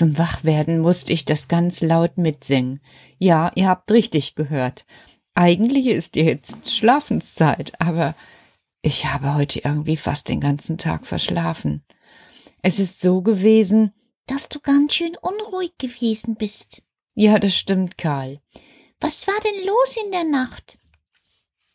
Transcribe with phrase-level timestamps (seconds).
[0.00, 2.80] Zum Wachwerden musste ich das ganz laut mitsingen.
[3.18, 4.86] Ja, ihr habt richtig gehört.
[5.34, 8.14] Eigentlich ist jetzt Schlafenszeit, aber
[8.80, 11.84] ich habe heute irgendwie fast den ganzen Tag verschlafen.
[12.62, 13.92] Es ist so gewesen,
[14.24, 16.82] dass du ganz schön unruhig gewesen bist.
[17.14, 18.40] Ja, das stimmt, Karl.
[19.00, 20.78] Was war denn los in der Nacht?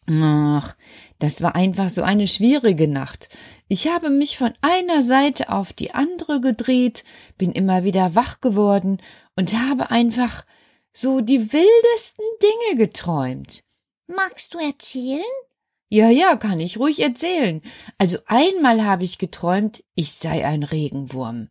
[0.10, 0.76] Ach,
[1.20, 3.30] das war einfach so eine schwierige Nacht.
[3.68, 7.04] Ich habe mich von einer Seite auf die andere gedreht,
[7.38, 9.02] bin immer wieder wach geworden
[9.36, 10.46] und habe einfach
[10.92, 13.64] so die wildesten Dinge geträumt.
[14.08, 15.24] Magst du erzählen?
[15.90, 17.62] Ja, ja, kann ich ruhig erzählen.
[17.98, 21.50] Also einmal habe ich geträumt, ich sei ein Regenwurm.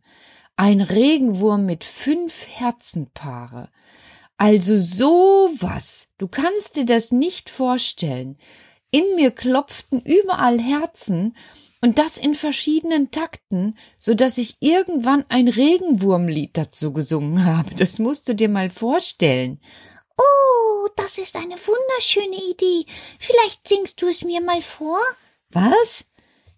[0.55, 3.69] Ein Regenwurm mit fünf Herzenpaare.
[4.37, 6.09] Also so was.
[6.17, 8.37] Du kannst dir das nicht vorstellen.
[8.91, 11.35] In mir klopften überall Herzen
[11.81, 17.75] und das in verschiedenen Takten, so dass ich irgendwann ein Regenwurmlied dazu gesungen habe.
[17.75, 19.59] Das musst du dir mal vorstellen.
[20.17, 22.85] Oh, das ist eine wunderschöne Idee.
[23.19, 24.99] Vielleicht singst du es mir mal vor?
[25.49, 26.05] Was?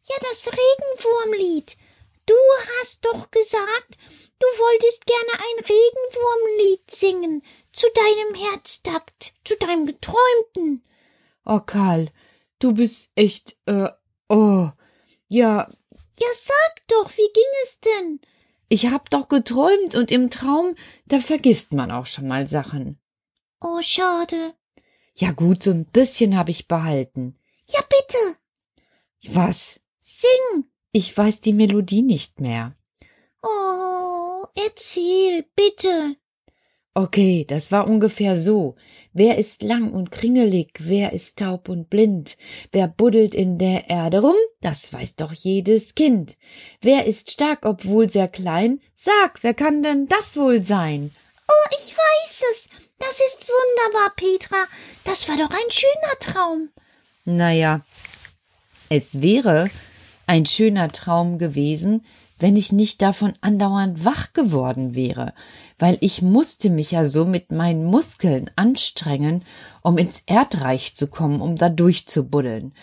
[0.07, 1.75] Ja, das Regenwurmlied.
[2.25, 2.35] Du
[2.79, 3.97] hast doch gesagt,
[4.39, 10.83] du wolltest gerne ein Regenwurmlied singen, zu deinem Herztakt, zu deinem Geträumten.
[11.49, 12.11] Oh, Karl,
[12.59, 13.87] du bist echt, äh,
[14.27, 14.69] oh,
[15.29, 15.71] ja.
[16.19, 18.19] Ja, sag doch, wie ging es denn?
[18.67, 22.99] Ich hab doch geträumt und im Traum, da vergisst man auch schon mal Sachen.
[23.61, 24.55] Oh, schade.
[25.15, 27.39] Ja gut, so ein bisschen hab ich behalten.
[27.69, 29.33] Ja, bitte.
[29.33, 29.79] Was?
[29.99, 30.65] Sing.
[30.91, 32.75] Ich weiß die Melodie nicht mehr.
[33.41, 36.17] Oh, erzähl, bitte.
[36.97, 38.75] Okay, das war ungefähr so.
[39.13, 42.37] Wer ist lang und kringelig, wer ist taub und blind?
[42.71, 44.33] Wer buddelt in der Erde rum?
[44.61, 46.37] Das weiß doch jedes Kind.
[46.81, 48.81] Wer ist stark, obwohl sehr klein?
[48.95, 51.11] Sag, wer kann denn das wohl sein?
[51.47, 52.69] Oh, ich weiß es.
[52.97, 54.65] Das ist wunderbar, Petra.
[55.03, 56.69] Das war doch ein schöner Traum.
[57.25, 57.81] Naja,
[58.89, 59.69] es wäre
[60.25, 62.03] ein schöner Traum gewesen,
[62.39, 65.33] wenn ich nicht davon andauernd wach geworden wäre,
[65.79, 69.43] weil ich musste mich ja so mit meinen Muskeln anstrengen,
[69.81, 72.73] um ins Erdreich zu kommen, um da durchzubuddeln.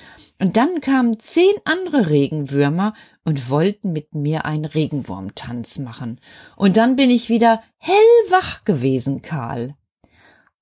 [0.41, 6.21] Und dann kamen zehn andere Regenwürmer und wollten mit mir einen Regenwurmtanz machen.
[6.57, 9.75] Und dann bin ich wieder hellwach gewesen, Karl.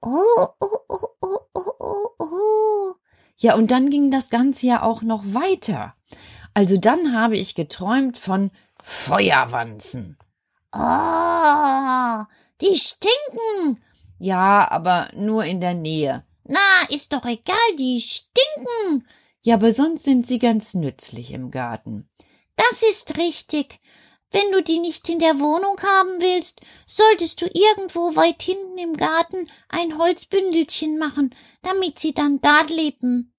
[0.03, 2.95] Oh, oh, oh, oh, oh, oh, oh.
[3.38, 5.95] Ja, und dann ging das Ganze ja auch noch weiter.
[6.55, 8.50] Also dann habe ich geträumt von
[8.82, 10.19] Feuerwanzen.
[10.75, 12.25] Oh,
[12.61, 13.82] die stinken.
[14.19, 16.25] Ja, aber nur in der Nähe.
[16.44, 16.58] Na,
[16.88, 19.06] ist doch egal, die stinken.
[19.43, 22.08] Ja, aber sonst sind sie ganz nützlich im Garten.
[22.56, 23.81] Das ist richtig.
[24.31, 28.96] Wenn du die nicht in der Wohnung haben willst, solltest du irgendwo weit hinten im
[28.96, 33.35] Garten ein Holzbündelchen machen, damit sie dann da leben.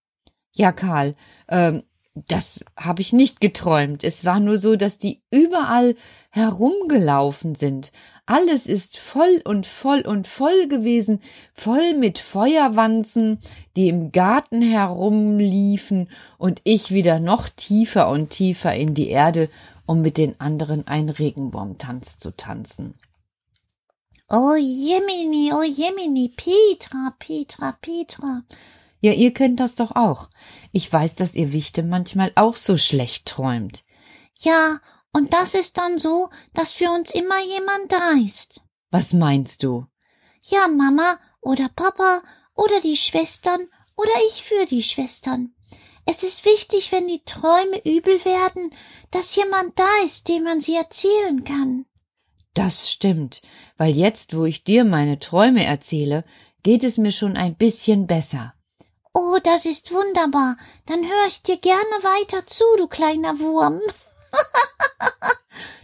[0.52, 1.16] Ja, Karl,
[1.50, 1.84] ähm,
[2.16, 4.04] das habe ich nicht geträumt.
[4.04, 5.96] Es war nur so, dass die überall
[6.30, 7.92] herumgelaufen sind.
[8.26, 11.22] Alles ist voll und voll und voll gewesen,
[11.54, 13.40] voll mit Feuerwanzen,
[13.76, 19.50] die im Garten herumliefen und ich wieder noch tiefer und tiefer in die Erde,
[19.86, 22.94] um mit den anderen einen Regenwurmtanz zu tanzen.
[24.30, 28.44] Oh Jemini, oh Jemini, Petra, Petra, Petra.
[29.04, 30.30] Ja, ihr kennt das doch auch.
[30.72, 33.84] Ich weiß, dass ihr Wichte manchmal auch so schlecht träumt.
[34.40, 34.80] Ja,
[35.12, 38.62] und das ist dann so, dass für uns immer jemand da ist.
[38.92, 39.86] Was meinst du?
[40.44, 42.22] Ja, Mama oder Papa
[42.56, 43.68] oder die Schwestern
[43.98, 45.54] oder ich für die Schwestern.
[46.06, 48.74] Es ist wichtig, wenn die Träume übel werden,
[49.12, 51.86] dass jemand da ist, dem man sie erzählen kann.
[52.54, 53.42] Das stimmt,
[53.76, 56.24] weil jetzt, wo ich dir meine Träume erzähle,
[56.64, 58.54] geht es mir schon ein bisschen besser.
[59.14, 60.58] Oh, das ist wunderbar.
[60.88, 63.80] Dann höre ich dir gerne weiter zu, du kleiner Wurm.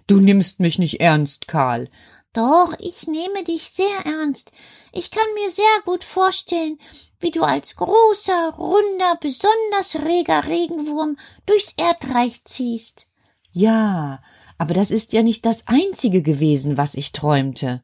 [0.07, 1.89] du nimmst mich nicht ernst, Karl.
[2.33, 4.51] Doch, ich nehme dich sehr ernst.
[4.91, 6.79] Ich kann mir sehr gut vorstellen,
[7.19, 13.07] wie du als großer, runder, besonders reger Regenwurm durchs Erdreich ziehst.
[13.51, 14.21] Ja,
[14.57, 17.83] aber das ist ja nicht das einzige gewesen, was ich träumte.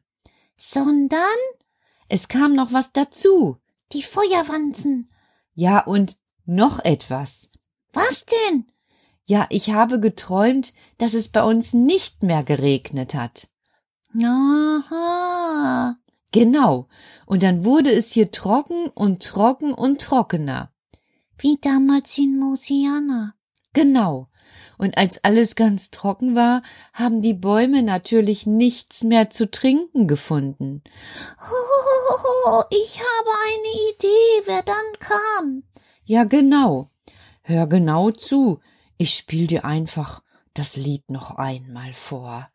[0.56, 1.20] Sondern?
[2.08, 3.58] Es kam noch was dazu.
[3.92, 5.10] Die Feuerwanzen.
[5.56, 7.48] Ja, und noch etwas.
[7.92, 8.66] Was denn?
[9.24, 13.48] Ja, ich habe geträumt, dass es bei uns nicht mehr geregnet hat.
[14.22, 15.96] Aha.
[16.30, 16.88] Genau.
[17.24, 20.70] Und dann wurde es hier trocken und trocken und trockener.
[21.38, 23.34] Wie damals in Mosiana.
[23.72, 24.28] Genau.
[24.78, 30.82] Und als alles ganz trocken war, haben die Bäume natürlich nichts mehr zu trinken gefunden.
[32.48, 35.62] Oh, ich habe eine Idee, wer dann kam.
[36.04, 36.90] Ja, genau.
[37.42, 38.60] Hör genau zu.
[38.98, 40.22] Ich spiel dir einfach
[40.54, 42.48] das Lied noch einmal vor.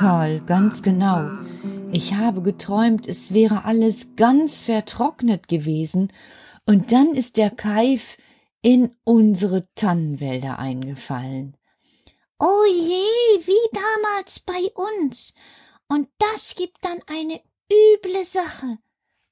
[0.00, 1.28] Karl, ganz genau.
[1.92, 6.10] Ich habe geträumt, es wäre alles ganz vertrocknet gewesen,
[6.64, 8.16] und dann ist der Keif
[8.62, 11.54] in unsere Tannenwälder eingefallen.
[12.38, 15.34] Oh je, wie damals bei uns.
[15.86, 17.38] Und das gibt dann eine
[17.70, 18.78] üble Sache.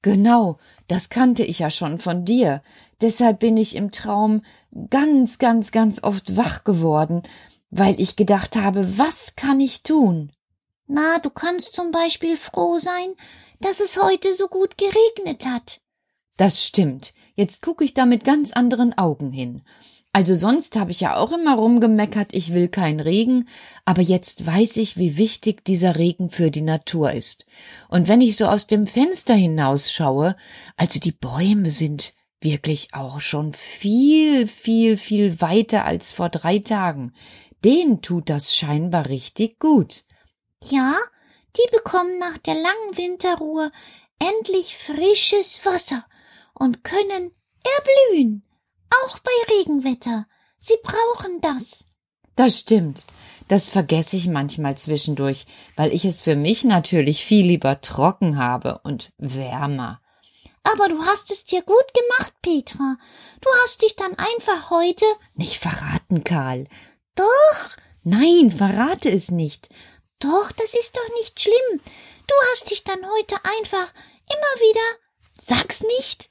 [0.03, 2.61] Genau, das kannte ich ja schon von dir.
[3.01, 4.43] Deshalb bin ich im Traum
[4.91, 7.23] ganz, ganz, ganz oft wach geworden,
[7.71, 10.31] weil ich gedacht habe, was kann ich tun?
[10.91, 13.13] Na, du kannst zum Beispiel froh sein,
[13.61, 15.81] dass es heute so gut geregnet hat.
[16.35, 17.13] Das stimmt.
[17.35, 19.61] Jetzt gucke ich da mit ganz anderen Augen hin.
[20.13, 23.47] Also sonst habe ich ja auch immer rumgemeckert, ich will keinen Regen,
[23.85, 27.45] aber jetzt weiß ich, wie wichtig dieser Regen für die Natur ist.
[27.87, 30.35] Und wenn ich so aus dem Fenster hinausschaue,
[30.75, 37.13] also die Bäume sind wirklich auch schon viel, viel, viel weiter als vor drei Tagen.
[37.63, 40.05] Denen tut das scheinbar richtig gut.
[40.63, 40.95] Ja,
[41.55, 43.71] die bekommen nach der langen Winterruhe
[44.19, 46.05] endlich frisches Wasser
[46.53, 47.31] und können
[47.77, 48.43] erblühen.
[49.05, 50.25] Auch bei Regenwetter.
[50.57, 51.85] Sie brauchen das.
[52.35, 53.05] Das stimmt.
[53.47, 58.81] Das vergesse ich manchmal zwischendurch, weil ich es für mich natürlich viel lieber trocken habe
[58.83, 60.01] und wärmer.
[60.63, 62.97] Aber du hast es dir gut gemacht, Petra.
[63.41, 65.05] Du hast dich dann einfach heute.
[65.33, 66.67] Nicht verraten, Karl.
[67.15, 69.69] Doch, Nein, verrate es nicht.
[70.19, 71.81] Doch, das ist doch nicht schlimm.
[72.27, 73.93] Du hast dich dann heute einfach
[74.29, 74.97] immer wieder.
[75.39, 76.29] Sag's nicht.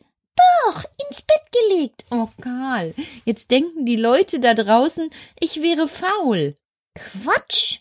[0.65, 2.05] Doch, ins Bett gelegt.
[2.11, 6.57] Oh, Karl, jetzt denken die Leute da draußen, ich wäre faul.
[6.95, 7.81] Quatsch.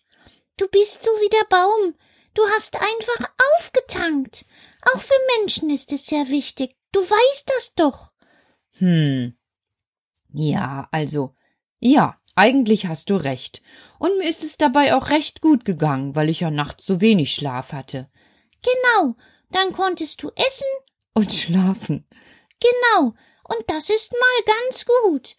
[0.58, 1.94] Du bist so wie der Baum.
[2.34, 4.46] Du hast einfach aufgetankt.
[4.82, 6.76] Auch für Menschen ist es sehr wichtig.
[6.92, 8.12] Du weißt das doch.
[8.80, 9.38] Hm.
[10.34, 11.36] Ja, also,
[11.80, 13.62] ja, eigentlich hast du recht.
[14.00, 17.34] Und mir ist es dabei auch recht gut gegangen, weil ich ja nachts so wenig
[17.34, 18.10] Schlaf hatte.
[18.62, 19.16] Genau.
[19.50, 20.68] Dann konntest du essen.
[21.14, 22.06] Und schlafen.
[22.60, 23.14] Genau.
[23.44, 25.36] Und das ist mal ganz gut.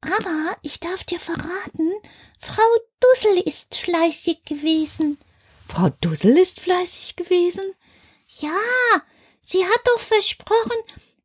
[0.00, 1.92] Aber ich darf dir verraten,
[2.38, 2.62] Frau
[3.00, 5.18] Dussel ist fleißig gewesen.
[5.68, 7.64] Frau Dussel ist fleißig gewesen?
[8.40, 8.50] Ja,
[9.40, 10.76] sie hat doch versprochen,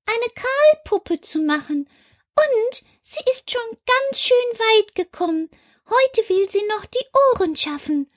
[0.05, 1.89] eine Karlpuppe zu machen.
[2.35, 5.49] Und sie ist schon ganz schön weit gekommen.
[5.85, 8.11] Heute will sie noch die Ohren schaffen.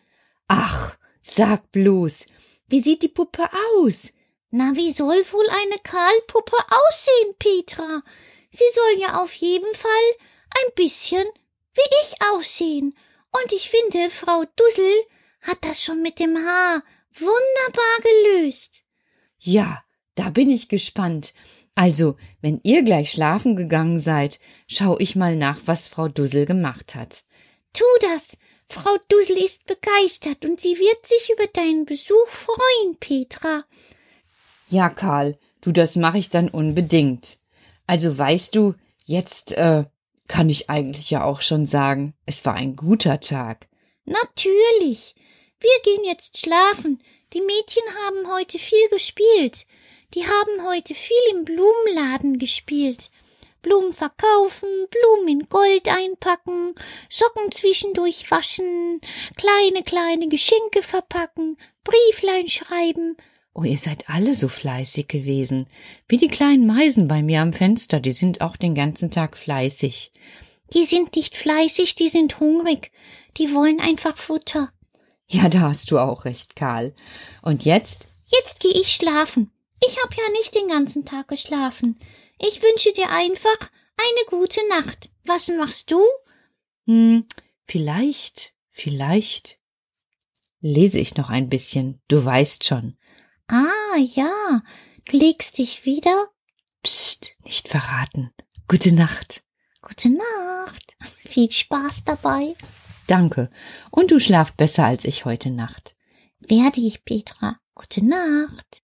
[0.49, 2.27] Ach, sag bloß,
[2.67, 4.13] wie sieht die Puppe aus?
[4.51, 8.03] Na, wie soll wohl eine Karlpuppe aussehen, Petra?
[8.51, 10.11] Sie soll ja auf jeden Fall
[10.59, 11.25] ein bisschen
[11.75, 12.97] wie ich aussehen.
[13.31, 15.05] Und ich finde, Frau Dussel
[15.43, 16.83] hat das schon mit dem Haar
[17.15, 18.83] wunderbar gelöst.
[19.39, 19.85] Ja,
[20.17, 21.33] da bin ich gespannt.
[21.81, 26.95] Also, wenn ihr gleich schlafen gegangen seid, schau ich mal nach, was Frau Dussel gemacht
[26.95, 27.25] hat.
[27.73, 28.37] Tu das.
[28.69, 33.65] Frau Dussel ist begeistert und sie wird sich über deinen Besuch freuen, Petra.
[34.69, 37.39] Ja, Karl, du, das mache ich dann unbedingt.
[37.87, 38.75] Also weißt du,
[39.07, 39.85] jetzt äh,
[40.29, 43.69] kann ich eigentlich ja auch schon sagen, es war ein guter Tag.
[44.05, 45.15] Natürlich.
[45.59, 47.03] Wir gehen jetzt schlafen.
[47.33, 49.65] Die Mädchen haben heute viel gespielt.
[50.15, 53.11] Die haben heute viel im Blumenladen gespielt.
[53.63, 56.75] Blumen verkaufen, Blumen in Gold einpacken,
[57.09, 59.01] Socken zwischendurch waschen,
[59.37, 63.17] kleine, kleine Geschenke verpacken, Brieflein schreiben.
[63.53, 65.69] Oh, ihr seid alle so fleißig gewesen.
[66.09, 70.13] Wie die kleinen Meisen bei mir am Fenster, die sind auch den ganzen Tag fleißig.
[70.73, 72.93] Die sind nicht fleißig, die sind hungrig.
[73.37, 74.73] Die wollen einfach Futter.
[75.27, 76.95] Ja, da hast du auch recht, Karl.
[77.43, 78.07] Und jetzt?
[78.27, 79.51] Jetzt geh ich schlafen.
[79.87, 81.99] Ich hab ja nicht den ganzen Tag geschlafen.
[82.39, 85.11] Ich wünsche dir einfach eine gute Nacht.
[85.25, 86.01] Was machst du?
[86.87, 87.27] Hm,
[87.65, 89.59] vielleicht, vielleicht
[90.61, 92.97] lese ich noch ein bisschen, du weißt schon.
[93.49, 94.63] Ah, ja.
[95.11, 96.29] Legst dich wieder?
[96.83, 98.33] Psst, nicht verraten.
[98.69, 99.43] Gute Nacht.
[99.83, 100.97] Gute Nacht.
[101.27, 102.55] Viel Spaß dabei.
[103.07, 103.51] Danke.
[103.91, 105.97] Und du schlaf besser als ich heute Nacht.
[106.39, 107.59] Werde ich, Petra.
[107.75, 108.83] Gute Nacht.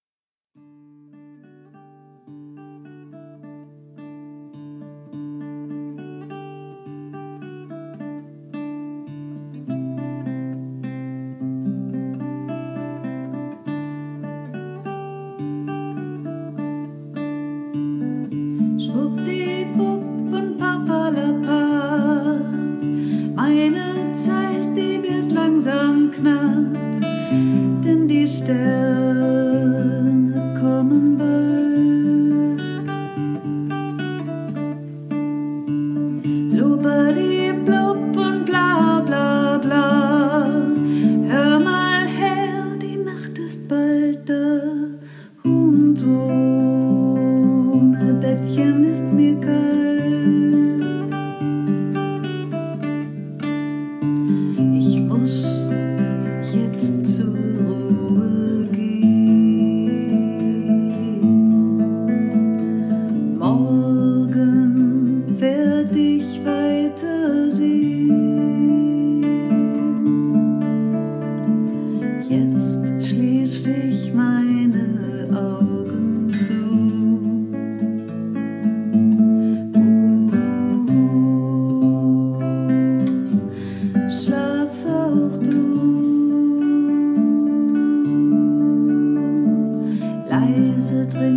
[90.87, 91.36] 自退。